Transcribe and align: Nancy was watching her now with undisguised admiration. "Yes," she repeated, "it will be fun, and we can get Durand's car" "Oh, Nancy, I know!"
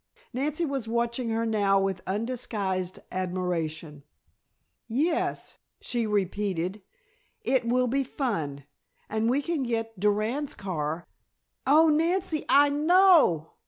Nancy 0.33 0.65
was 0.65 0.87
watching 0.87 1.29
her 1.29 1.45
now 1.45 1.79
with 1.79 2.01
undisguised 2.07 2.97
admiration. 3.11 4.01
"Yes," 4.87 5.57
she 5.79 6.07
repeated, 6.07 6.81
"it 7.43 7.67
will 7.67 7.85
be 7.85 8.03
fun, 8.03 8.63
and 9.09 9.29
we 9.29 9.43
can 9.43 9.61
get 9.61 9.99
Durand's 9.99 10.55
car" 10.55 11.05
"Oh, 11.67 11.89
Nancy, 11.89 12.45
I 12.49 12.69
know!" 12.69 13.51